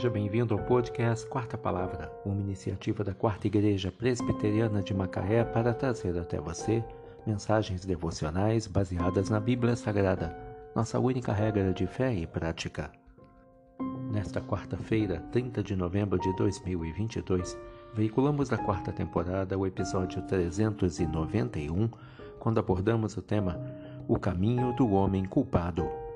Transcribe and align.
Seja 0.00 0.08
bem-vindo 0.08 0.54
ao 0.54 0.60
podcast 0.64 1.26
Quarta 1.26 1.58
Palavra, 1.58 2.10
uma 2.24 2.40
iniciativa 2.40 3.04
da 3.04 3.12
Quarta 3.12 3.46
Igreja 3.46 3.92
Presbiteriana 3.92 4.82
de 4.82 4.94
Macaé 4.94 5.44
para 5.44 5.74
trazer 5.74 6.18
até 6.18 6.40
você 6.40 6.82
mensagens 7.26 7.84
devocionais 7.84 8.66
baseadas 8.66 9.28
na 9.28 9.38
Bíblia 9.38 9.76
Sagrada, 9.76 10.34
nossa 10.74 10.98
única 10.98 11.34
regra 11.34 11.74
de 11.74 11.86
fé 11.86 12.14
e 12.14 12.26
prática. 12.26 12.90
Nesta 14.10 14.40
quarta-feira, 14.40 15.20
30 15.32 15.62
de 15.62 15.76
novembro 15.76 16.18
de 16.18 16.34
2022, 16.34 17.58
veiculamos 17.92 18.48
da 18.48 18.56
quarta 18.56 18.90
temporada 18.90 19.58
o 19.58 19.66
episódio 19.66 20.22
391, 20.22 21.90
quando 22.38 22.58
abordamos 22.58 23.18
o 23.18 23.20
tema 23.20 23.60
O 24.08 24.18
Caminho 24.18 24.74
do 24.76 24.92
Homem 24.92 25.26
Culpado. 25.26 26.09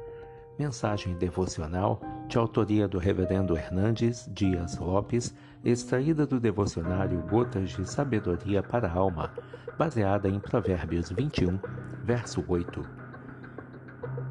Mensagem 0.57 1.15
devocional 1.15 2.01
de 2.29 2.39
autoria 2.39 2.87
do 2.87 2.97
Reverendo 2.97 3.57
Hernandes 3.57 4.31
Dias 4.33 4.79
Lopes, 4.79 5.35
extraída 5.65 6.25
do 6.25 6.39
devocionário 6.39 7.21
Gotas 7.23 7.71
de 7.71 7.85
Sabedoria 7.85 8.63
para 8.63 8.87
a 8.87 8.93
Alma, 8.93 9.33
baseada 9.77 10.29
em 10.29 10.39
Provérbios 10.39 11.11
21, 11.11 11.59
verso 12.05 12.45
8. 12.47 12.87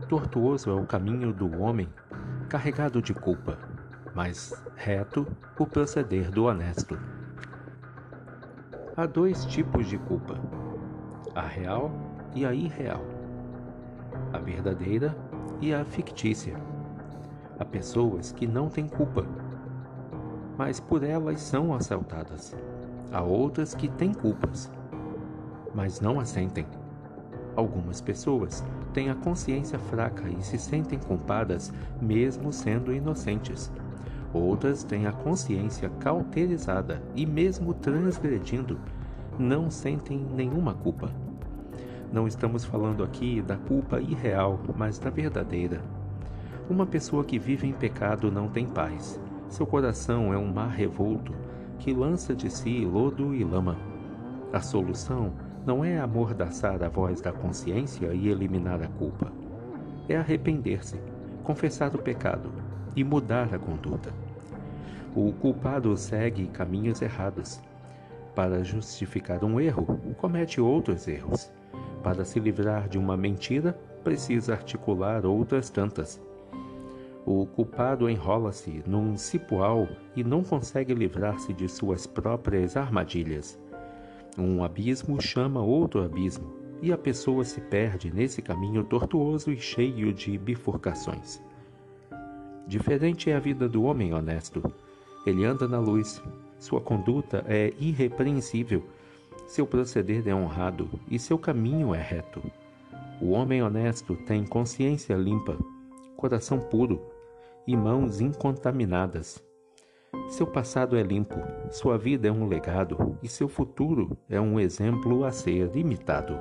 Tortuoso 0.08 0.70
é 0.70 0.73
o 0.73 0.86
caminho 0.86 1.34
do 1.34 1.59
homem, 1.59 1.90
carregado 2.48 3.02
de 3.02 3.13
culpa, 3.13 3.58
mas 4.16 4.54
reto 4.76 5.27
o 5.60 5.68
proceder 5.68 6.32
do 6.32 6.46
honesto. 6.46 6.98
Há 8.96 9.05
dois 9.05 9.44
tipos 9.46 9.88
de 9.88 9.98
culpa: 9.98 10.40
a 11.35 11.41
real 11.41 11.91
e 12.34 12.46
a 12.46 12.54
irreal, 12.54 13.04
a 14.31 14.38
verdadeira 14.38 15.16
e 15.62 15.73
a 15.73 15.84
fictícia. 15.85 16.55
Há 17.59 17.66
pessoas 17.66 18.32
que 18.32 18.48
não 18.48 18.70
têm 18.70 18.87
culpa, 18.87 19.26
mas 20.57 20.79
por 20.79 21.04
elas 21.04 21.41
são 21.41 21.74
assaltadas. 21.74 22.55
Há 23.12 23.21
outras 23.21 23.76
que 23.76 23.87
têm 23.87 24.13
culpas, 24.13 24.71
mas 25.74 26.02
não 26.02 26.20
a 26.20 26.26
sentem. 26.26 26.65
Algumas 27.55 28.02
pessoas 28.02 28.63
têm 28.93 29.10
a 29.10 29.15
consciência 29.15 29.77
fraca 29.77 30.27
e 30.27 30.43
se 30.43 30.57
sentem 30.57 30.98
culpadas 30.99 31.71
mesmo 32.02 32.52
sendo 32.52 32.91
inocentes. 32.91 33.71
Outras 34.34 34.84
têm 34.84 35.05
a 35.05 35.12
consciência 35.12 35.90
cauterizada 35.99 37.04
e, 37.15 37.26
mesmo 37.26 37.74
transgredindo, 37.76 38.80
não 39.37 39.70
sentem 39.70 40.18
nenhuma 40.18 40.74
culpa. 40.74 41.12
Não 42.13 42.27
estamos 42.27 42.63
falando 42.63 43.03
aqui 43.03 43.41
da 43.41 43.57
culpa 43.57 43.99
irreal, 43.99 44.59
mas 44.77 44.99
da 44.99 45.09
verdadeira. 45.09 45.81
Uma 46.69 46.85
pessoa 46.85 47.23
que 47.23 47.39
vive 47.39 47.67
em 47.67 47.73
pecado 47.73 48.31
não 48.31 48.47
tem 48.47 48.67
paz. 48.67 49.19
Seu 49.49 49.65
coração 49.65 50.31
é 50.31 50.37
um 50.37 50.53
mar 50.53 50.69
revolto 50.69 51.34
que 51.79 51.91
lança 51.91 52.35
de 52.35 52.51
si 52.51 52.85
lodo 52.85 53.34
e 53.34 53.43
lama. 53.43 53.75
A 54.53 54.59
solução 54.59 55.34
não 55.65 55.84
é 55.84 55.99
amordaçar 55.99 56.84
a 56.84 56.87
voz 56.87 57.19
da 57.19 57.31
consciência 57.31 58.13
e 58.13 58.27
eliminar 58.27 58.84
a 58.84 58.87
culpa. 58.89 59.31
É 60.07 60.15
arrepender-se, 60.15 61.01
confessar 61.43 61.95
o 61.95 61.99
pecado 61.99 62.51
e 62.95 63.03
mudar 63.03 63.51
a 63.55 63.57
conduta. 63.57 64.13
O 65.16 65.34
culpado 65.34 65.97
segue 65.97 66.45
caminhos 66.45 67.01
errados. 67.01 67.59
Para 68.35 68.63
justificar 68.63 69.44
um 69.44 69.59
erro, 69.59 70.00
comete 70.19 70.61
outros 70.61 71.07
erros. 71.07 71.51
Para 72.03 72.25
se 72.25 72.38
livrar 72.38 72.90
de 72.90 72.97
uma 72.97 73.16
mentira, 73.16 73.79
precisa 74.03 74.51
articular 74.51 75.25
outras 75.25 75.69
tantas. 75.69 76.22
O 77.25 77.46
culpado 77.46 78.09
enrola-se 78.09 78.84
num 78.85 79.16
cipoal 79.16 79.88
e 80.13 80.22
não 80.22 80.44
consegue 80.44 80.94
livrar-se 80.94 81.53
de 81.53 81.69
suas 81.69 82.06
próprias 82.06 82.75
armadilhas. 82.75 83.58
Um 84.38 84.62
abismo 84.62 85.22
chama 85.22 85.62
outro 85.62 86.03
abismo, 86.03 86.52
e 86.81 86.91
a 86.91 86.97
pessoa 86.97 87.46
se 87.46 87.62
perde 87.62 88.14
nesse 88.14 88.41
caminho 88.41 88.84
tortuoso 88.84 89.53
e 89.53 89.58
cheio 89.58 90.12
de 90.12 90.38
bifurcações. 90.38 91.41
Diferente 92.68 93.30
é 93.30 93.35
a 93.38 93.40
vida 93.40 93.70
do 93.70 93.84
homem 93.84 94.14
honesto. 94.14 94.62
Ele 95.25 95.46
anda 95.46 95.66
na 95.66 95.80
luz, 95.80 96.22
sua 96.59 96.81
conduta 96.81 97.46
é 97.47 97.74
irrepreensível 97.80 98.84
seu 99.46 99.68
proceder 99.68 100.28
é 100.28 100.34
honrado 100.34 100.90
e 101.09 101.20
seu 101.20 101.38
caminho 101.38 101.94
é 101.94 102.02
reto. 102.02 102.42
O 103.22 103.31
homem 103.31 103.62
honesto 103.62 104.16
tem 104.16 104.46
consciência 104.46 105.16
limpa, 105.16 105.58
coração 106.16 106.59
puro 106.59 107.02
e 107.68 107.76
mãos 107.76 108.20
incontaminadas. 108.20 109.44
Seu 110.30 110.48
passado 110.48 110.96
é 110.96 111.03
limpo, 111.03 111.36
sua 111.72 111.98
vida 111.98 112.28
é 112.28 112.32
um 112.32 112.48
legado 112.48 113.18
e 113.22 113.28
seu 113.28 113.48
futuro 113.48 114.18
é 114.30 114.40
um 114.40 114.59
exemplo 114.59 115.26
a 115.26 115.32
ser 115.32 115.76
imitado. 115.76 116.38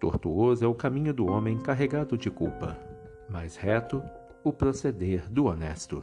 Tortuoso 0.00 0.64
é 0.64 0.68
o 0.68 0.74
caminho 0.74 1.12
do 1.12 1.26
homem 1.26 1.58
carregado 1.58 2.16
de 2.16 2.30
culpa, 2.30 2.78
mas 3.28 3.56
reto 3.56 4.02
o 4.44 4.52
proceder 4.52 5.28
do 5.30 5.46
honesto. 5.46 6.02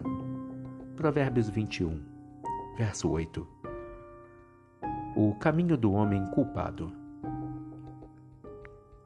Provérbios 0.95 1.49
21, 1.49 2.01
verso 2.77 3.09
8 3.09 3.54
o 5.15 5.33
caminho 5.35 5.77
do 5.77 5.93
homem 5.93 6.25
culpado. 6.27 6.91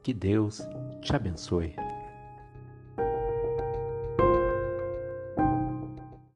Que 0.02 0.12
Deus 0.12 0.60
te 1.02 1.14
abençoe. 1.14 1.74